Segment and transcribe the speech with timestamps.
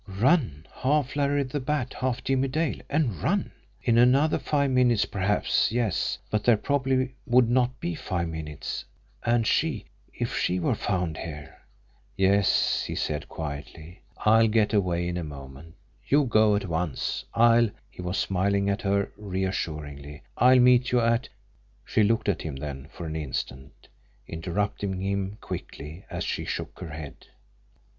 [0.07, 0.65] Run!
[0.81, 3.51] Half Larry the Bat, half Jimmie Dale and run!
[3.83, 6.17] In another five minutes, perhaps yes.
[6.31, 8.83] But there probably would not be five minutes
[9.23, 11.55] and she if she were found here!
[12.17, 14.01] "Yes," he said quietly.
[14.17, 15.75] "I'll get away in a moment.
[16.07, 17.25] You go at once.
[17.35, 21.29] I'll" he was smiling at her reassuringly "I'll meet you at"
[21.85, 23.87] She looked at him then for an instant
[24.27, 27.27] interrupting him quickly, as she shook her head.